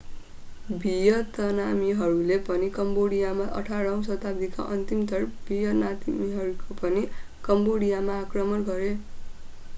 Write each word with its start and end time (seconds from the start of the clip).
भियतनामीहरूले 0.67 2.37
पनि 2.47 2.69
कम्बोडियामा 2.77 3.45
18 3.59 3.91
औं 3.91 4.01
शताब्दीका 4.09 4.67
अन्तिमतिर 4.71 5.29
भियतनामीहरूले 5.45 6.79
पनि 6.83 7.07
कम्बोडियामा 7.45 8.19
आक्रमण 8.19 8.67
गरे 8.67 8.91